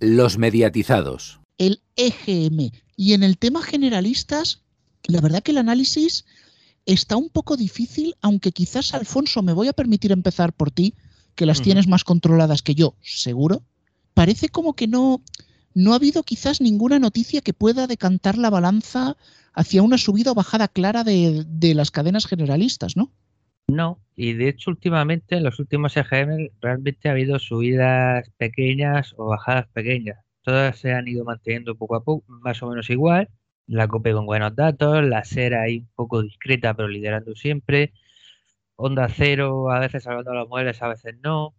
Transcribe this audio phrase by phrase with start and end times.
[0.00, 1.40] Los mediatizados.
[1.58, 2.70] El EGM.
[2.96, 4.62] Y en el tema generalistas,
[5.04, 6.24] la verdad que el análisis
[6.84, 10.94] está un poco difícil, aunque quizás, Alfonso, me voy a permitir empezar por ti,
[11.34, 13.62] que las tienes más controladas que yo, seguro.
[14.14, 15.22] Parece como que no,
[15.74, 19.16] no ha habido quizás ninguna noticia que pueda decantar la balanza
[19.52, 23.12] hacia una subida o bajada clara de, de las cadenas generalistas, ¿no?
[23.68, 29.26] No, y de hecho últimamente en los últimos EGM realmente ha habido subidas pequeñas o
[29.26, 30.18] bajadas pequeñas.
[30.42, 33.28] Todas se han ido manteniendo poco a poco, más o menos igual.
[33.66, 37.92] La COPE con buenos datos, la SER ahí un poco discreta pero liderando siempre.
[38.76, 41.54] Onda Cero a veces salvando los muebles, a veces no.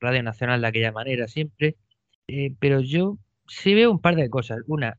[0.00, 1.76] Radio Nacional de aquella manera siempre.
[2.28, 4.60] Eh, pero yo sí veo un par de cosas.
[4.66, 4.98] Una,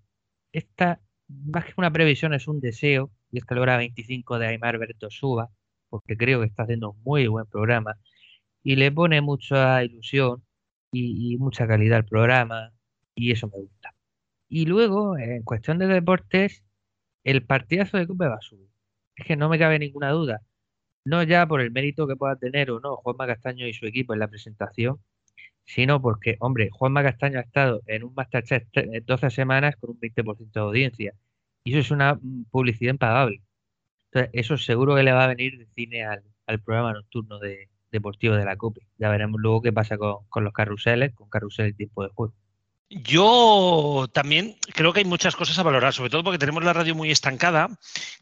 [0.54, 5.10] esta más que una previsión es un deseo, y esta logra 25 de Aymar Berto
[5.10, 5.50] Suba,
[5.96, 7.96] porque creo que está haciendo un muy buen programa
[8.64, 10.44] y le pone mucha ilusión
[10.92, 12.74] y, mucha calidad al programa
[13.16, 13.96] y eso me gusta.
[14.50, 16.66] Y luego, en cuestión de deportes,
[17.24, 18.70] el partidazo de Copa va a subir.
[19.16, 20.42] Es que no me cabe ninguna duda.
[21.06, 24.14] No ya por el mérito que pueda tener o no Juanma Castaño y su equipo
[24.14, 25.00] en la presentación,
[25.66, 28.66] sino porque, hombre, Juanma Castaño ha estado en un Masterchef
[29.06, 31.14] 12 semanas con un 20% de audiencia.
[31.64, 33.42] Y eso es una mm, publicidad impagable
[34.34, 36.24] eso seguro que le va a venir de cine al,
[36.62, 38.88] programa nocturno de, deportivo de la COPE.
[38.98, 42.34] Ya veremos luego qué pasa con, los carruseles, con carrusel y tiempo de juego.
[42.90, 46.94] Yo también creo que hay muchas cosas a valorar, sobre todo porque tenemos la radio
[46.94, 47.70] muy estancada.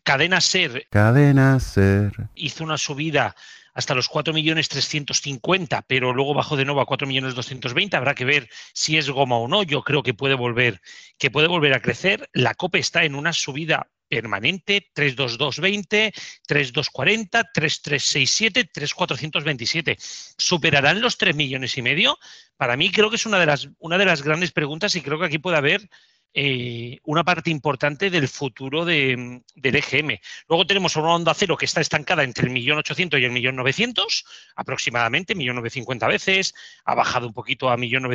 [0.04, 0.88] Cadena Ser.
[0.90, 2.14] Cadena Ser.
[2.34, 3.36] Hizo una subida
[3.74, 7.96] hasta los 4.350.000, pero luego bajó de nuevo a 4.220.000.
[7.96, 9.64] Habrá que ver si es goma o no.
[9.64, 10.80] Yo creo que puede volver,
[11.18, 12.30] que puede volver a crecer.
[12.34, 16.14] La COPE está en una subida permanente 32220,
[16.46, 19.98] 3240, 3367, 3427.
[20.38, 22.18] ¿Superarán los 3 millones y medio?
[22.58, 25.20] Para mí creo que es una de las, una de las grandes preguntas y creo
[25.20, 25.90] que aquí puede haber
[26.36, 30.18] eh, una parte importante del futuro de, del EGM.
[30.48, 33.56] Luego tenemos una onda cero que está estancada entre el millón ochocientos y el millón
[33.56, 34.26] novecientos,
[34.56, 38.10] aproximadamente, millón novecientos veces, ha bajado un poquito a millón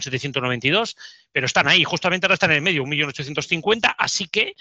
[0.00, 0.96] setecientos noventa y dos,
[1.32, 4.54] pero están ahí, justamente ahora están en el medio, un millón ochocientos cincuenta, así que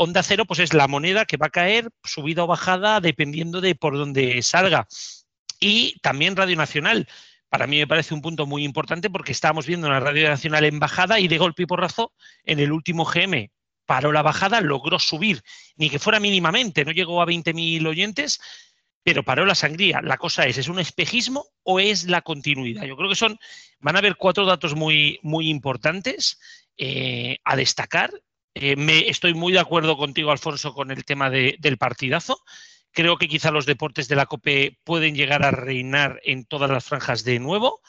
[0.00, 3.74] Onda cero, pues es la moneda que va a caer, subida o bajada, dependiendo de
[3.74, 4.86] por dónde salga.
[5.58, 7.08] Y también Radio Nacional.
[7.48, 10.78] Para mí me parece un punto muy importante porque estábamos viendo una Radio Nacional en
[10.78, 12.12] bajada y de golpe y porrazo
[12.44, 13.50] en el último GM
[13.86, 15.42] paró la bajada, logró subir,
[15.76, 18.38] ni que fuera mínimamente, no llegó a 20.000 oyentes,
[19.02, 20.02] pero paró la sangría.
[20.02, 22.84] La cosa es, ¿es un espejismo o es la continuidad?
[22.84, 23.38] Yo creo que son,
[23.80, 26.38] van a haber cuatro datos muy, muy importantes
[26.76, 28.12] eh, a destacar
[28.60, 32.42] eh, me, estoy muy de acuerdo contigo, Alfonso, con el tema del partidazo.
[32.90, 36.84] Creo que quizá los deportes de la COPE pueden llegar a reinar en todas las
[36.84, 37.80] franjas de nuevo.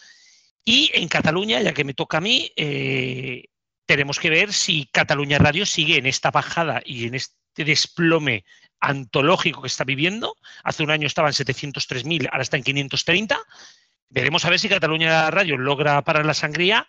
[0.64, 3.46] Y en Cataluña, ya que me toca a mí, eh,
[3.88, 8.46] tenemos que ver si Cataluña Radio sigue en esta bajada y en este desplome
[8.80, 10.36] antológico que está viviendo.
[10.64, 13.40] Hace un año estaba en 703.000, ahora está en 530.
[14.10, 16.88] Veremos a ver si Cataluña Radio logra parar la sangría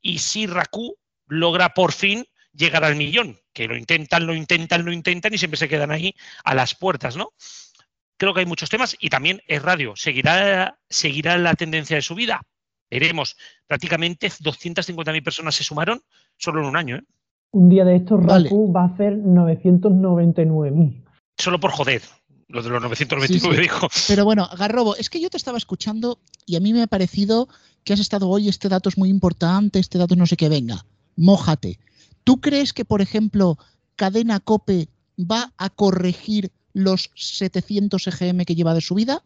[0.00, 0.96] y si RACU
[1.26, 2.26] logra por fin
[2.58, 6.14] llegar al millón, que lo intentan, lo intentan, lo intentan y siempre se quedan ahí
[6.44, 7.32] a las puertas, ¿no?
[8.18, 9.94] Creo que hay muchos temas y también es radio.
[9.94, 12.42] ¿Seguirá, seguirá la tendencia de subida?
[12.90, 13.36] Veremos.
[13.66, 16.02] Prácticamente 250.000 personas se sumaron
[16.36, 16.96] solo en un año.
[16.96, 17.04] ¿eh?
[17.52, 21.04] Un día de estos, Raku va a hacer 999.000.
[21.36, 22.02] Solo por joder.
[22.48, 23.88] Lo de los 999 dijo.
[24.08, 27.48] Pero bueno, Garrobo, es que yo te estaba escuchando y a mí me ha parecido
[27.84, 30.84] que has estado hoy, este dato es muy importante, este dato no sé qué, venga,
[31.14, 31.78] mójate.
[32.24, 33.58] ¿Tú crees que, por ejemplo,
[33.96, 39.22] Cadena Cope va a corregir los 700 EGM que lleva de subida?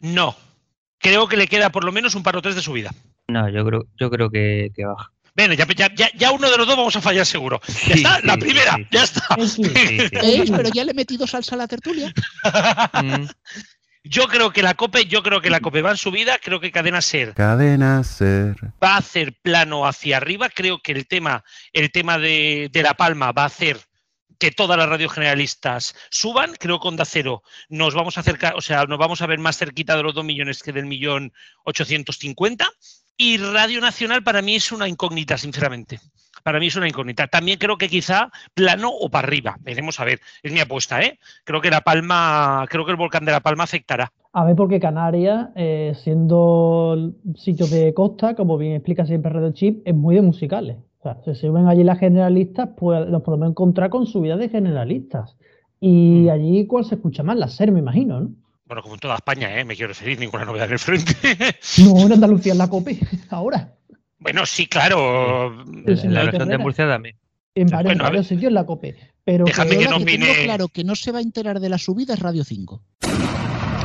[0.00, 0.36] No.
[0.98, 2.94] Creo que le queda por lo menos un par o tres de subida.
[3.28, 5.10] No, yo creo, yo creo que, baja.
[5.36, 5.66] Bueno, ya,
[6.16, 7.60] ya, uno de los dos vamos a fallar seguro.
[7.88, 9.22] Ya está, la primera, ya está.
[9.36, 12.12] Pero ya le he metido salsa a la tertulia.
[13.02, 13.26] Mm.
[14.06, 16.70] Yo creo que la COPE, yo creo que la COPE va en subida, creo que
[16.70, 17.32] Cadena Ser.
[17.32, 18.54] Cadena Ser.
[18.82, 20.50] Va a hacer plano hacia arriba.
[20.50, 21.42] Creo que el tema,
[21.72, 23.80] el tema de, La Palma va a hacer
[24.38, 26.52] que todas las radios generalistas suban.
[26.60, 29.56] Creo que Onda Cero nos vamos a acercar, o sea, nos vamos a ver más
[29.56, 31.32] cerquita de los 2 millones que del millón
[31.64, 32.68] 850.
[33.16, 36.00] Y Radio Nacional para mí es una incógnita, sinceramente
[36.44, 37.26] para mí es una incógnita.
[37.26, 39.56] También creo que quizá plano o para arriba.
[39.62, 40.20] Veremos a ver.
[40.42, 41.18] Es mi apuesta, ¿eh?
[41.42, 44.12] Creo que La Palma, creo que el volcán de La Palma afectará.
[44.32, 49.82] A ver, porque Canarias, eh, siendo sitio de costa, como bien explica siempre Red Chip,
[49.86, 50.76] es muy de musicales.
[51.00, 54.50] O sea, si se ven allí las generalistas, pues nos podemos encontrar con subida de
[54.50, 55.36] generalistas.
[55.80, 56.30] Y mm.
[56.30, 57.38] allí, ¿cuál se escucha más?
[57.38, 58.30] La SER, me imagino, ¿no?
[58.66, 59.64] Bueno, como en toda España, ¿eh?
[59.64, 61.14] Me quiero referir, ninguna novedad en el frente.
[61.84, 62.98] no, en Andalucía en la COPE,
[63.30, 63.74] ahora.
[64.18, 65.64] Bueno, sí, claro.
[65.86, 66.58] Sí, En la no, región de.
[66.58, 67.16] Murcia también.
[67.54, 68.96] En varios, Bueno, a varios sitios la COPE.
[69.22, 72.14] Pero Déjame que no que claro que no se va a enterar de la subida
[72.14, 72.82] es Radio 5.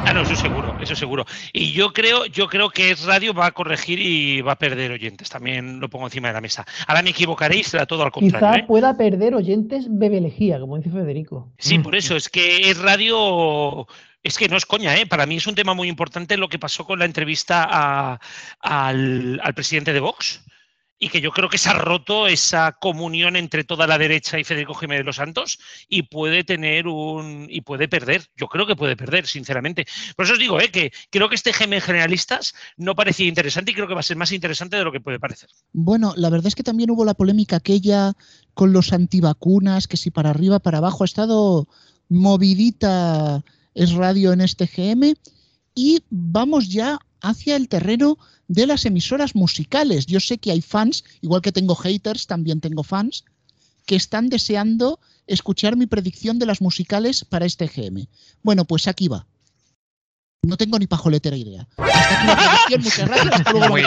[0.05, 1.25] Ah, no, eso seguro, eso seguro.
[1.53, 4.91] Y yo creo, yo creo que es radio va a corregir y va a perder
[4.91, 5.29] oyentes.
[5.29, 6.65] También lo pongo encima de la mesa.
[6.87, 8.63] Ahora me equivocaréis, será todo al quizá contrario.
[8.63, 8.67] ¿eh?
[8.67, 11.51] pueda perder oyentes bebelejía, como dice Federico.
[11.59, 13.87] Sí, por eso, es que es radio.
[14.21, 15.05] Es que no es coña, ¿eh?
[15.05, 18.19] Para mí es un tema muy importante lo que pasó con la entrevista
[18.59, 20.41] al, presidente de Vox.
[21.01, 24.43] Y que yo creo que se ha roto esa comunión entre toda la derecha y
[24.43, 25.57] Federico Jiménez Los Santos
[25.87, 27.47] y puede tener un.
[27.49, 28.25] y puede perder.
[28.35, 29.87] Yo creo que puede perder, sinceramente.
[30.17, 30.69] Por eso os digo, ¿eh?
[30.69, 34.17] que creo que este GM Generalistas no parecía interesante y creo que va a ser
[34.17, 35.47] más interesante de lo que puede parecer.
[35.71, 38.11] Bueno, la verdad es que también hubo la polémica aquella
[38.53, 41.69] con los antivacunas, que si para arriba, para abajo, ha estado
[42.09, 43.41] movidita
[43.73, 45.15] es radio en este GM
[45.75, 48.17] y vamos ya hacia el terreno
[48.47, 50.05] de las emisoras musicales.
[50.05, 53.23] Yo sé que hay fans, igual que tengo haters, también tengo fans,
[53.85, 58.07] que están deseando escuchar mi predicción de las musicales para este GM.
[58.43, 59.27] Bueno, pues aquí va.
[60.41, 61.67] No tengo ni pajoletera idea.
[61.77, 63.35] Hasta aquí la predicción, muchas gracias.
[63.35, 63.77] Hasta luego,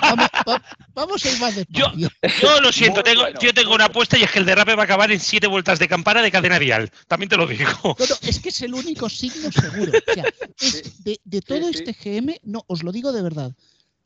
[0.00, 0.62] Vamos, va-
[0.94, 4.18] vamos a ir más Yo, yo lo siento, Muy tengo, bueno, yo tengo una apuesta
[4.18, 6.58] y es que el derrape va a acabar en siete vueltas de campana de cadena
[6.58, 6.90] dial.
[7.06, 7.70] También te lo digo.
[7.84, 9.92] No, no, es que es el único signo seguro.
[9.92, 10.24] O sea,
[10.60, 11.82] es de, de todo sí.
[11.84, 13.52] este GM, no, os lo digo de verdad.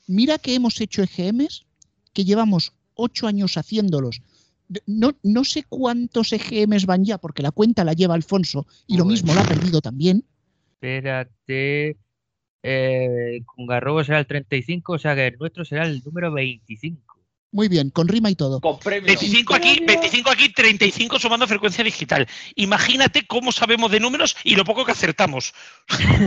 [0.07, 1.65] Mira que hemos hecho EGMs
[2.13, 4.21] que llevamos ocho años haciéndolos.
[4.85, 9.05] No, no sé cuántos EGMs van ya, porque la cuenta la lleva Alfonso y lo
[9.05, 10.23] mismo la ha perdido también.
[10.73, 11.97] Espérate.
[12.63, 17.19] Eh, con Garrobo será el 35, o sea que el nuestro será el número 25.
[17.51, 18.61] Muy bien, con rima y todo.
[18.61, 19.07] Con premio.
[19.07, 22.27] 25 aquí, 25 aquí, 35 sumando frecuencia digital.
[22.55, 25.53] Imagínate cómo sabemos de números y lo poco que acertamos.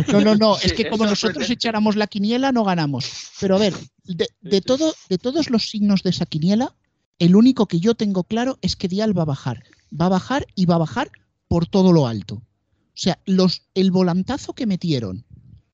[0.09, 3.31] No, no, no, es que como nosotros echáramos la quiniela no ganamos.
[3.41, 3.75] Pero a ver,
[4.05, 6.75] de, todo, de todos los signos de esa quiniela,
[7.21, 9.63] el único que yo tengo claro es que Dial va a bajar.
[9.99, 11.13] Va a bajar y va a bajar
[11.47, 12.35] por todo lo alto.
[12.35, 15.25] O sea, los, el volantazo que metieron,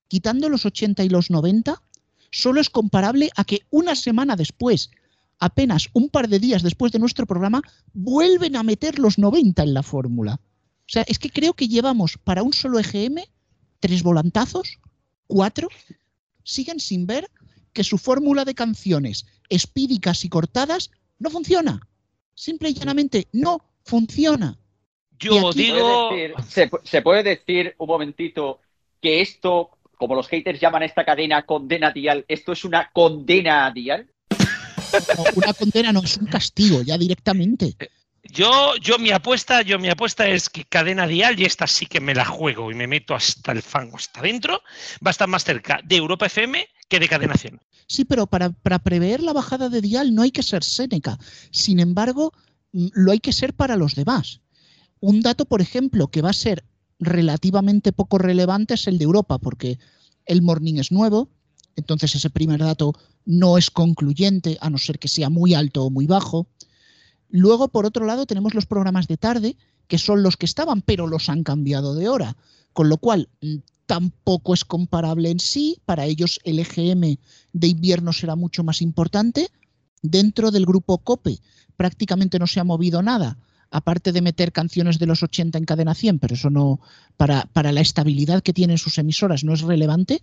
[0.09, 1.81] quitando los 80 y los 90,
[2.31, 4.91] solo es comparable a que una semana después,
[5.39, 7.63] apenas un par de días después de nuestro programa,
[7.93, 10.41] vuelven a meter los 90 en la fórmula.
[10.43, 13.19] O sea, es que creo que llevamos para un solo EGM
[13.81, 14.79] tres volantazos,
[15.27, 15.69] cuatro,
[16.43, 17.31] siguen sin ver
[17.73, 21.87] que su fórmula de canciones espídicas y cortadas no funciona.
[22.35, 24.59] Simple y llanamente no funciona.
[25.19, 26.09] Yo digo.
[26.11, 28.61] Puede decir- se puede decir un momentito
[29.01, 33.71] que esto, como los haters llaman a esta cadena condena dial, esto es una condena
[33.71, 34.09] dial.
[35.17, 37.77] No, una condena no es un castigo ya directamente.
[38.23, 42.01] Yo, yo mi apuesta, yo mi apuesta es que cadena dial, y esta sí que
[42.01, 44.63] me la juego y me meto hasta el fango, hasta adentro,
[45.05, 47.61] va a estar más cerca de Europa FM que de Cadena 100.
[47.87, 51.19] Sí, pero para, para prever la bajada de dial no hay que ser Séneca.
[51.51, 52.33] Sin embargo,
[52.73, 54.41] mm, lo hay que ser para los demás.
[55.01, 56.65] Un dato, por ejemplo, que va a ser
[56.99, 59.79] relativamente poco relevante es el de Europa, porque
[60.27, 61.29] el morning es nuevo,
[61.77, 65.91] entonces ese primer dato no es concluyente, a no ser que sea muy alto o
[65.91, 66.49] muy bajo.
[67.29, 69.57] Luego, por otro lado, tenemos los programas de tarde,
[69.87, 72.37] que son los que estaban, pero los han cambiado de hora,
[72.73, 73.57] con lo cual mm,
[73.87, 75.79] tampoco es comparable en sí.
[75.85, 77.19] Para ellos el EGM
[77.53, 79.49] de invierno será mucho más importante.
[80.03, 81.39] Dentro del grupo COPE
[81.77, 83.39] prácticamente no se ha movido nada,
[83.71, 86.81] aparte de meter canciones de los 80 en cadena 100, pero eso no,
[87.17, 90.23] para, para la estabilidad que tienen sus emisoras no es relevante.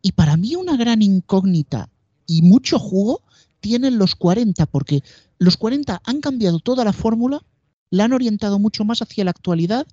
[0.00, 1.88] Y para mí una gran incógnita
[2.26, 3.22] y mucho jugo
[3.60, 5.02] tienen los 40, porque
[5.38, 7.42] los 40 han cambiado toda la fórmula,
[7.90, 9.86] la han orientado mucho más hacia la actualidad,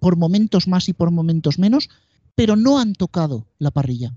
[0.00, 1.88] por momentos más y por momentos menos,
[2.34, 4.14] pero no han tocado la parrilla.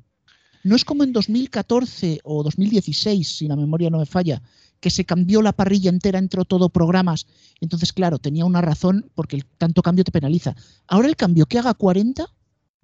[0.63, 4.41] No es como en 2014 o 2016, si la memoria no me falla,
[4.86, 7.25] que se cambió la parrilla entera, entró todo programas.
[7.60, 10.56] Entonces, claro, tenía una razón porque el tanto cambio te penaliza.
[10.86, 12.24] Ahora el cambio que haga 40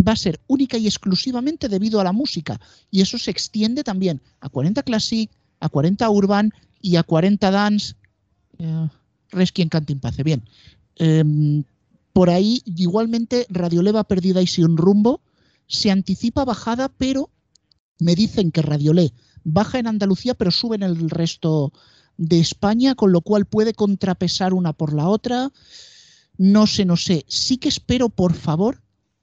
[0.07, 2.59] va a ser única y exclusivamente debido a la música.
[2.89, 5.29] Y eso se extiende también a 40 Classic,
[5.59, 7.93] a 40 Urban y a 40 Dance.
[8.57, 8.87] Eh,
[9.29, 10.23] Resquien Cantin Pace.
[10.23, 10.41] Bien.
[10.95, 11.63] Em,
[12.13, 15.21] por ahí, igualmente, Radioleva perdida y sin rumbo.
[15.67, 17.29] Se anticipa bajada, pero
[17.99, 21.71] me dicen que Radiolé baja en Andalucía, pero sube en el resto
[22.17, 25.51] de España, con lo cual puede contrapesar una por la otra.
[26.37, 27.25] No sé, no sé.
[27.27, 28.81] Sí que espero, por favor,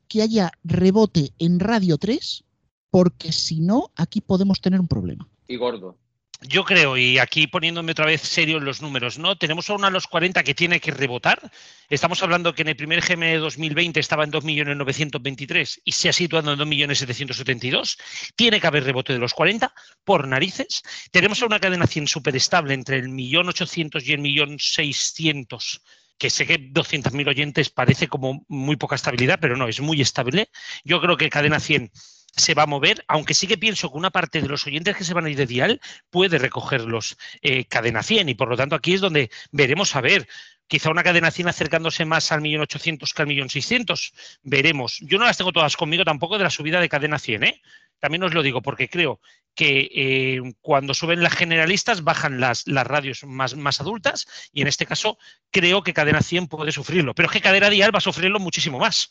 [0.09, 2.45] que haya rebote en Radio 3,
[2.91, 5.29] porque si no, aquí podemos tener un problema.
[5.47, 5.97] Y gordo.
[6.41, 9.37] Yo creo, y aquí poniéndome otra vez serio en los números, ¿no?
[9.37, 11.51] Tenemos a uno a los 40 que tiene que rebotar.
[11.89, 16.13] Estamos hablando que en el primer GM de 2020 estaba en 2.923.000 y se ha
[16.13, 17.99] situado en 2.772.000.
[18.37, 19.73] Tiene que haber rebote de los 40
[20.05, 20.83] por narices.
[21.11, 25.81] Tenemos a una cadena 100 súper estable entre el 1.800.000 y el 1.600.000
[26.19, 30.51] que sé que 200.000 oyentes parece como muy poca estabilidad, pero no, es muy estable.
[30.85, 31.93] Yo creo que cadena 100
[32.37, 35.05] se va a mover, aunque sí que pienso que una parte de los oyentes que
[35.05, 35.81] se van a ir de Dial
[36.11, 40.29] puede recogerlos eh, cadena 100 y por lo tanto aquí es donde veremos a ver.
[40.67, 44.13] Quizá una cadena 100 acercándose más al millón ochocientos que al millón seiscientos.
[44.43, 44.99] Veremos.
[45.01, 47.63] Yo no las tengo todas conmigo tampoco de la subida de cadena 100, ¿eh?
[48.01, 49.21] También os lo digo porque creo
[49.55, 54.69] que eh, cuando suben las generalistas bajan las, las radios más, más, adultas y en
[54.69, 55.19] este caso
[55.51, 57.15] creo que cadena 100 puede sufrirlo.
[57.15, 59.11] Pero es que cadena dial va a sufrirlo muchísimo más.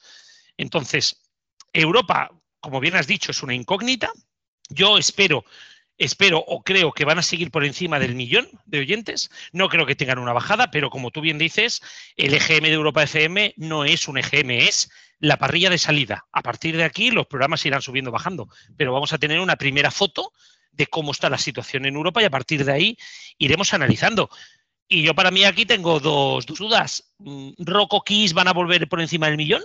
[0.57, 1.21] Entonces,
[1.73, 4.11] Europa como bien has dicho, es una incógnita.
[4.69, 5.45] Yo espero,
[5.97, 9.29] espero o creo que van a seguir por encima del millón de oyentes.
[9.51, 11.81] No creo que tengan una bajada, pero como tú bien dices,
[12.15, 16.25] el EGM de Europa FM no es un EGM, es la parrilla de salida.
[16.31, 19.91] A partir de aquí los programas irán subiendo, bajando, pero vamos a tener una primera
[19.91, 20.33] foto
[20.71, 22.97] de cómo está la situación en Europa y a partir de ahí
[23.37, 24.29] iremos analizando.
[24.87, 27.11] Y yo para mí aquí tengo dos, dudas.
[27.17, 29.63] Mm, ¿Rocco Kiss van a volver por encima del millón?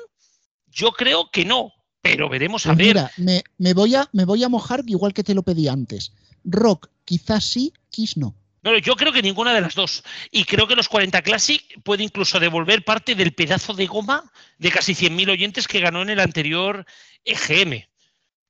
[0.66, 1.72] Yo creo que no,
[2.02, 2.86] pero veremos a Pues ver.
[2.88, 6.12] Mira, me, me voy a, me voy a mojar igual que te lo pedí antes.
[6.44, 8.34] Rock, quizás sí, Kiss no.
[8.62, 10.04] No, yo creo que ninguna de las dos.
[10.30, 14.70] Y creo que los 40 Classic puede incluso devolver parte del pedazo de goma de
[14.70, 16.86] casi 100.000 oyentes que ganó en el anterior
[17.24, 17.84] EGM.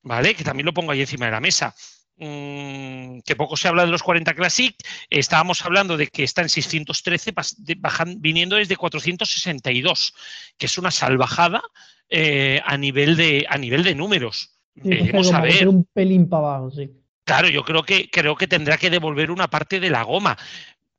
[0.02, 0.34] ¿Vale?
[0.34, 1.74] Que también lo pongo ahí encima de la mesa.
[2.24, 4.76] Mm, que poco se habla de los 40 Classic.
[5.10, 10.14] Estábamos hablando de que está en 613, pas- de- bajan- viniendo desde 462,
[10.56, 11.60] que es una salvajada
[12.08, 14.50] eh, a, nivel de, a nivel de números.
[14.76, 15.66] Sí, Veremos como a ver.
[15.66, 16.90] un pelín para abajo, sí.
[17.24, 20.36] Claro, yo creo que, creo que tendrá que devolver una parte de la goma,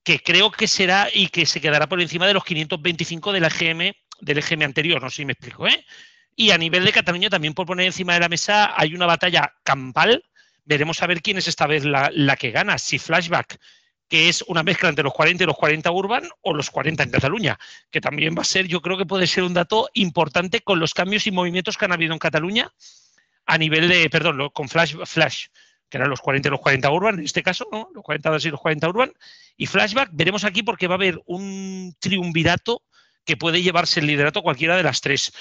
[0.03, 3.93] que creo que será y que se quedará por encima de los 525 del EGM,
[4.19, 5.85] del EGM anterior, no sé si me explico, ¿eh?
[6.35, 9.53] Y a nivel de Cataluña, también por poner encima de la mesa, hay una batalla
[9.63, 10.23] campal.
[10.65, 13.60] Veremos a ver quién es esta vez la, que gana, si Flashback,
[14.08, 17.12] que es una mezcla entre los 40 y los 40 urban, o los 40 en
[17.12, 17.60] Cataluña,
[17.91, 20.93] que también va a ser, yo creo que puede ser un dato importante con los
[20.93, 22.72] cambios y movimientos que han habido en Cataluña
[23.46, 25.48] a nivel de, perdón, con Flash, Flash
[25.93, 27.88] que eran los 40 y los 40 urban, en este caso, ¿no?
[27.93, 29.13] Los 40 y los 40 urban.
[29.58, 32.82] Y flashback, veremos aquí porque va a haber un triunvirato
[33.24, 35.32] que puede llevarse el liderato cualquiera de las tres.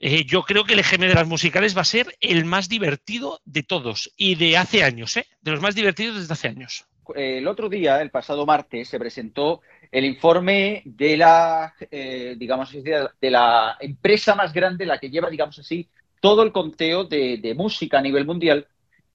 [0.00, 3.40] Eh, yo creo que el EGM de las musicales va a ser el más divertido
[3.44, 5.26] de todos y de hace años, ¿eh?
[5.40, 6.84] De los más divertidos desde hace años.
[7.16, 13.30] El otro día, el pasado martes, se presentó el informe de la, eh, digamos de
[13.30, 15.88] la- empresa más grande, la que lleva, digamos así,
[16.20, 18.66] todo el conteo de música a nivel mundial.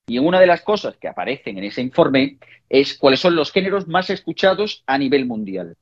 [0.08, 2.38] Y una de las cosas que aparecen en ese informe
[2.68, 5.75] es cuáles son los géneros más escuchados a nivel mundial.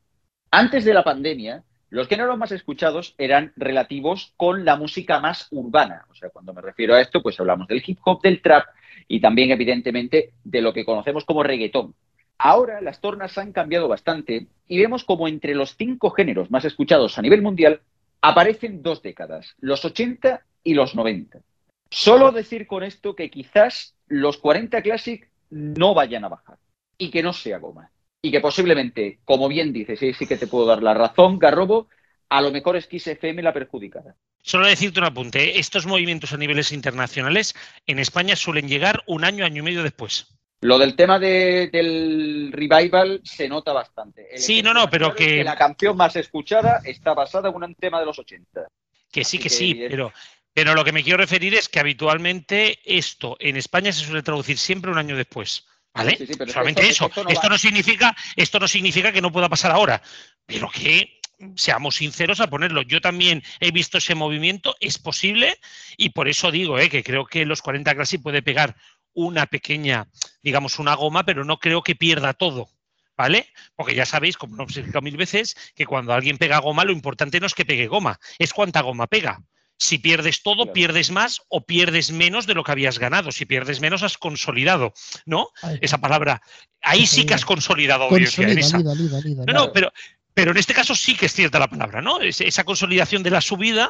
[0.51, 6.05] Antes de la pandemia, los géneros más escuchados eran relativos con la música más urbana.
[6.09, 8.65] O sea, cuando me refiero a esto, pues hablamos del hip hop, del trap
[9.09, 11.93] y también, evidentemente, de lo que conocemos como reggaetón.
[12.37, 17.17] Ahora las tornas han cambiado bastante y vemos como entre los cinco géneros más escuchados
[17.17, 17.81] a nivel mundial
[18.21, 21.41] aparecen dos décadas, los 80 y los 90.
[21.89, 26.57] Solo decir con esto que quizás los 40 Classic no vayan a bajar
[26.97, 27.91] y que no sea goma.
[28.21, 31.87] Y que posiblemente, como bien dices, y sí que te puedo dar la razón, Garrobo,
[32.29, 34.15] a lo mejor es Kiss FM la perjudicada.
[34.43, 35.59] Solo decirte un apunte, ¿eh?
[35.59, 37.55] estos movimientos a niveles internacionales
[37.87, 40.27] en España suelen llegar un año, año y medio después.
[40.61, 44.27] Lo del tema de- del revival se nota bastante.
[44.35, 47.73] El Sí, no, no, pero es que- La canción más escuchada está basada en un
[47.75, 48.67] tema de los 80.
[49.11, 50.13] Que sí, Así que que sí, pero,
[50.53, 54.59] pero lo que me quiero referir es que habitualmente esto en España se suele traducir
[54.59, 55.65] siempre un año después.
[55.93, 56.15] ¿Vale?
[56.17, 57.07] Sí, sí, Solamente esto- eso.
[57.07, 60.01] esto no Esto va- no significa, esto no significa que no pueda pasar ahora,
[60.45, 61.19] pero que
[61.55, 62.81] seamos sinceros a ponerlo.
[62.83, 65.57] Yo también he visto ese movimiento, es posible,
[65.97, 68.75] y por eso digo eh, que creo que los 40 Classic puede pegar
[69.13, 70.07] una pequeña,
[70.41, 72.69] digamos, una goma, pero no creo que pierda todo.
[73.17, 73.49] ¿Vale?
[73.75, 76.91] Porque ya sabéis, como lo he explicado mil veces, que cuando alguien pega goma, lo
[76.93, 79.43] importante no es que pegue goma, es cuánta goma pega.
[79.83, 80.73] Si pierdes todo, Claro.
[80.73, 83.31] pierdes más o pierdes menos de lo que habías ganado.
[83.31, 84.93] Si pierdes menos, has consolidado,
[85.25, 85.47] ¿no?
[85.81, 86.39] Esa palabra.
[86.83, 88.47] Ahí sí que has consolidado audiencia.
[88.47, 88.77] en esa.
[88.77, 89.91] Consolida, lida, lida, No, no, pero,
[90.35, 92.21] pero en este caso sí que es cierta la palabra, ¿no?
[92.21, 93.89] Es- esa consolidación de la subida,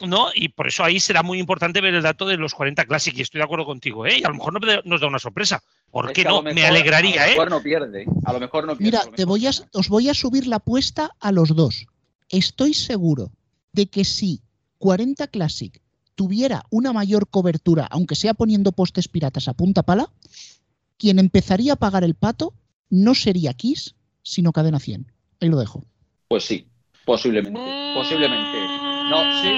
[0.00, 0.28] ¿no?
[0.32, 3.22] Y por eso ahí será muy importante ver el dato de los 40 Classic, y
[3.22, 4.18] estoy de acuerdo contigo, ¿eh?
[4.20, 5.60] Y a lo mejor nos da- nos da una sorpresa.
[5.90, 6.40] ¿Por Es qué que no?
[6.42, 7.34] Me alegraría, A lo ¿eh?
[7.34, 8.06] mejor no pierde.
[8.26, 8.98] A lo mejor no pierde.
[9.02, 11.86] Mira, te voy a, os voy a subir la apuesta a los dos.
[12.28, 13.32] Estoy seguro
[13.72, 14.40] de que si
[14.78, 15.80] 40 Classic
[16.14, 20.10] tuviera una mayor cobertura, aunque sea poniendo postes piratas a punta pala,
[20.98, 22.54] quien empezaría a pagar el pato
[22.88, 25.12] no sería Kiss, sino Cadena 100.
[25.40, 25.84] Ahí lo dejo.
[26.28, 26.66] Pues sí,
[27.04, 27.60] posiblemente.
[27.94, 28.58] Posiblemente.
[29.10, 29.48] No, sí.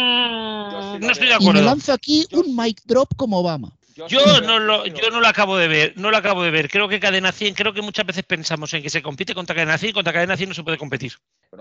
[0.72, 1.40] Yo sí lo No estoy de veo.
[1.40, 1.62] Y me acuerdo.
[1.62, 3.77] lanzo aquí Yo un mic drop como Obama.
[4.09, 6.69] Yo no lo, yo no lo acabo de ver, no lo acabo de ver.
[6.69, 9.76] Creo que Cadena 100, creo que muchas veces pensamos en que se compite contra Cadena
[9.78, 11.12] 100 y contra Cadena 100 no se puede competir.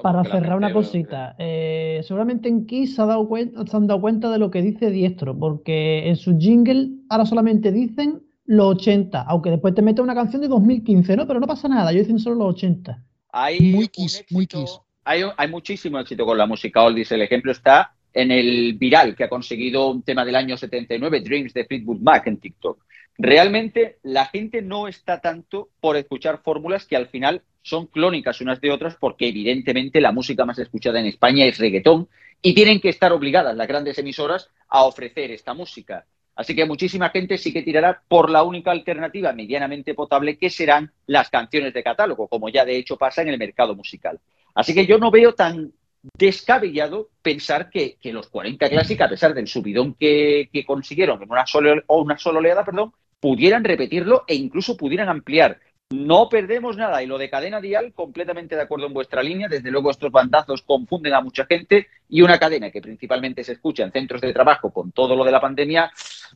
[0.04, 3.88] Para cerrar una gente- cosita, eh, seguramente en Kiss se, ha dado cuen- se han
[3.88, 8.76] dado cuenta de lo que dice Diestro, porque en su jingle ahora solamente dicen los
[8.76, 11.26] 80, aunque después te mete una canción de 2015, ¿no?
[11.28, 13.04] Pero no pasa nada, ellos dicen solo los 80.
[13.32, 14.80] Hay Muy Kiss, muy Kiss.
[15.04, 17.12] Hay, hay muchísimo éxito con la música oldies.
[17.14, 21.54] El ejemplo está en el viral que ha conseguido un tema del año 79, Dreams
[21.54, 22.84] de Fleetwood Mac en TikTok.
[23.16, 28.60] Realmente la gente no está tanto por escuchar fórmulas que al final son clónicas unas
[28.60, 32.10] de otras porque evidentemente la música más escuchada en España es reggaetón
[32.42, 36.08] y tienen que estar obligadas las grandes emisoras a ofrecer esta música.
[36.36, 40.92] Así que muchísima gente sí que tirará por la única alternativa medianamente potable que serán
[41.06, 44.20] las canciones de catálogo, como ya de hecho pasa en el mercado musical.
[44.56, 45.72] Así que yo no veo tan
[46.18, 51.32] descabellado pensar que, que los 40 Classic, a pesar del subidón que, que consiguieron en
[51.32, 55.60] una sola, o una sola oleada, perdón, pudieran repetirlo e incluso pudieran ampliar.
[55.90, 57.02] No perdemos nada.
[57.02, 59.48] Y lo de cadena dial, completamente de acuerdo en vuestra línea.
[59.48, 63.84] Desde luego, estos bandazos confunden a mucha gente y una cadena que principalmente se escucha
[63.84, 65.92] en centros de trabajo con todo lo de la pandemia,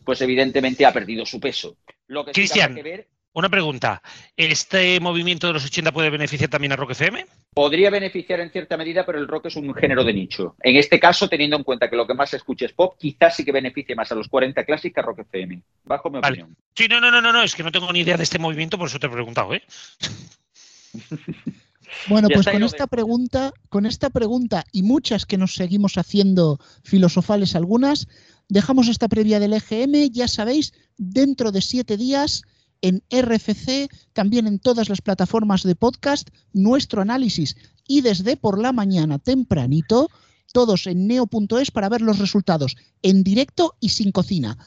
[0.06, 1.76] pues evidentemente ha perdido su peso.
[2.08, 2.74] Lo que Cristian.
[2.74, 4.02] que ver Una pregunta,
[4.36, 7.26] ¿este movimiento de los 80 puede beneficiar también a Rock FM?
[7.54, 10.56] podría beneficiar en cierta medida, pero el rock es un género de nicho.
[10.62, 13.36] En este caso, teniendo en cuenta que lo que más se escucha es pop, quizás
[13.36, 15.62] sí que beneficie más a los 40 Classic que a Rock FM.
[15.84, 16.44] Bajo mi Vale.
[16.44, 16.58] opinión.
[16.76, 18.78] Sí, no, no, no, no, no, es que no tengo ni idea de este movimiento,
[18.78, 19.64] por eso te he preguntado, ¿eh?
[22.08, 27.54] Bueno, pues con esta pregunta, con esta pregunta y muchas que nos seguimos haciendo filosofales
[27.54, 28.08] algunas,
[28.48, 32.44] dejamos esta previa del EGM, ya sabéis, dentro de siete días
[32.82, 37.56] en RFC, también en todas las plataformas de podcast, nuestro análisis
[37.88, 40.10] y desde por la mañana tempranito,
[40.54, 44.58] todos en neo.es para ver los resultados en directo y sin cocina.